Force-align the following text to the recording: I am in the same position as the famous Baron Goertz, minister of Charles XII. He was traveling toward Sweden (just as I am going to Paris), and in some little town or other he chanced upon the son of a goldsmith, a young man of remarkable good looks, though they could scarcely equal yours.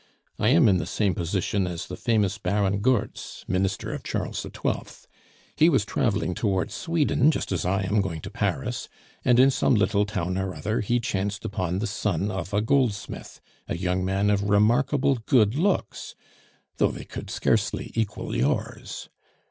I 0.39 0.47
am 0.49 0.67
in 0.67 0.77
the 0.77 0.87
same 0.87 1.13
position 1.13 1.67
as 1.67 1.85
the 1.85 1.95
famous 1.95 2.39
Baron 2.39 2.79
Goertz, 2.79 3.45
minister 3.47 3.93
of 3.93 4.01
Charles 4.01 4.41
XII. 4.41 4.81
He 5.55 5.69
was 5.69 5.85
traveling 5.85 6.33
toward 6.33 6.71
Sweden 6.71 7.29
(just 7.29 7.51
as 7.51 7.65
I 7.67 7.83
am 7.83 8.01
going 8.01 8.19
to 8.21 8.31
Paris), 8.31 8.89
and 9.23 9.39
in 9.39 9.51
some 9.51 9.75
little 9.75 10.07
town 10.07 10.39
or 10.39 10.55
other 10.55 10.81
he 10.81 10.99
chanced 10.99 11.45
upon 11.45 11.77
the 11.77 11.85
son 11.85 12.31
of 12.31 12.51
a 12.51 12.61
goldsmith, 12.61 13.41
a 13.67 13.77
young 13.77 14.03
man 14.03 14.31
of 14.31 14.49
remarkable 14.49 15.19
good 15.27 15.53
looks, 15.53 16.15
though 16.77 16.89
they 16.89 17.05
could 17.05 17.29
scarcely 17.29 17.91
equal 17.93 18.35
yours. 18.35 19.07